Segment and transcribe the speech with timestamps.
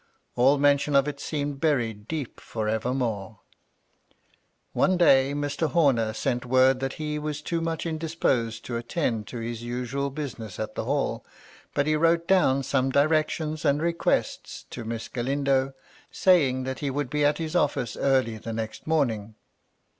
[0.35, 3.41] All mention of it seemed buried deep for evermore.
[4.73, 5.69] One day, Mr.
[5.69, 10.59] Homer sent word that he was too much indisposed to attend to his usual business
[10.59, 11.23] at the Hall;
[11.75, 15.73] but he wrote down some direc tions and requests to Miss Galindo,
[16.11, 17.07] saying that he MY LADY LUDLOW.
[17.07, 19.35] 271 would be at his office early the next morning.